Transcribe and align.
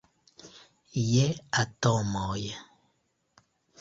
Je 1.09 1.27
atomoj. 1.65 2.41